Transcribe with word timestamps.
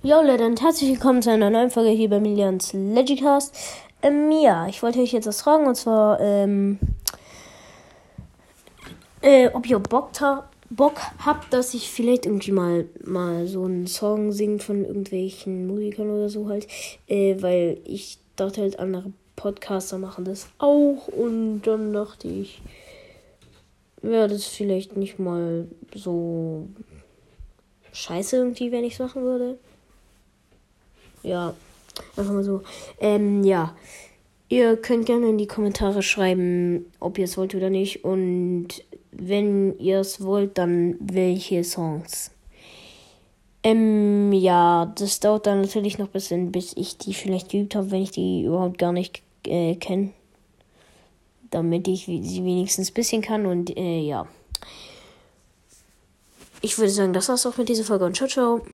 Jo 0.00 0.22
Leute 0.22 0.46
und 0.46 0.62
herzlich 0.62 0.90
willkommen 0.90 1.22
zu 1.22 1.32
einer 1.32 1.50
neuen 1.50 1.70
Folge 1.70 1.90
hier 1.90 2.08
bei 2.08 2.20
Millions 2.20 2.72
Legicast. 2.72 3.52
Ähm, 4.00 4.30
ja, 4.30 4.68
ich 4.68 4.80
wollte 4.80 5.00
euch 5.00 5.10
jetzt 5.10 5.26
was 5.26 5.42
fragen 5.42 5.66
und 5.66 5.74
zwar, 5.74 6.20
ähm, 6.20 6.78
äh, 9.22 9.48
ob 9.48 9.68
ihr 9.68 9.80
Bock, 9.80 10.10
Bock 10.70 11.00
habt, 11.26 11.52
dass 11.52 11.74
ich 11.74 11.90
vielleicht 11.90 12.26
irgendwie 12.26 12.52
mal, 12.52 12.86
mal 13.04 13.48
so 13.48 13.64
einen 13.64 13.88
Song 13.88 14.30
singe 14.30 14.60
von 14.60 14.84
irgendwelchen 14.84 15.66
Musikern 15.66 16.10
oder 16.10 16.28
so 16.28 16.48
halt, 16.48 16.68
äh, 17.08 17.34
weil 17.42 17.80
ich 17.82 18.20
dachte 18.36 18.60
halt, 18.60 18.78
andere 18.78 19.12
Podcaster 19.34 19.98
machen 19.98 20.24
das 20.24 20.46
auch 20.58 21.08
und 21.08 21.62
dann 21.62 21.92
dachte 21.92 22.28
ich, 22.28 22.62
wäre 24.00 24.28
das 24.28 24.44
vielleicht 24.44 24.96
nicht 24.96 25.18
mal 25.18 25.66
so 25.92 26.68
scheiße 27.90 28.36
irgendwie, 28.36 28.70
wenn 28.70 28.84
ich 28.84 28.92
es 28.92 29.00
machen 29.00 29.24
würde. 29.24 29.58
Ja, 31.22 31.54
einfach 32.16 32.32
mal 32.32 32.44
so. 32.44 32.62
Ähm, 33.00 33.44
ja. 33.44 33.74
Ihr 34.50 34.78
könnt 34.78 35.04
gerne 35.04 35.28
in 35.28 35.36
die 35.36 35.46
Kommentare 35.46 36.02
schreiben, 36.02 36.86
ob 37.00 37.18
ihr 37.18 37.24
es 37.24 37.36
wollt 37.36 37.54
oder 37.54 37.68
nicht. 37.68 38.04
Und 38.04 38.68
wenn 39.12 39.78
ihr 39.78 40.00
es 40.00 40.22
wollt, 40.22 40.56
dann 40.56 40.96
welche 41.00 41.64
Songs. 41.64 42.30
Ähm, 43.62 44.32
ja, 44.32 44.86
das 44.96 45.20
dauert 45.20 45.46
dann 45.46 45.60
natürlich 45.62 45.98
noch 45.98 46.06
ein 46.06 46.12
bisschen, 46.12 46.52
bis 46.52 46.74
ich 46.76 46.96
die 46.96 47.12
vielleicht 47.12 47.50
geübt 47.50 47.74
habe, 47.74 47.90
wenn 47.90 48.02
ich 48.02 48.12
die 48.12 48.44
überhaupt 48.44 48.78
gar 48.78 48.92
nicht 48.92 49.22
äh, 49.46 49.74
kenne. 49.74 50.10
Damit 51.50 51.88
ich 51.88 52.06
sie 52.06 52.44
wenigstens 52.44 52.90
ein 52.90 52.94
bisschen 52.94 53.22
kann 53.22 53.46
und 53.46 53.76
äh, 53.76 54.00
ja. 54.00 54.26
Ich 56.60 56.78
würde 56.78 56.90
sagen, 56.90 57.12
das 57.12 57.28
war's 57.28 57.46
auch 57.46 57.56
mit 57.56 57.68
dieser 57.68 57.84
Folge 57.84 58.04
und 58.04 58.16
ciao, 58.16 58.28
ciao. 58.28 58.62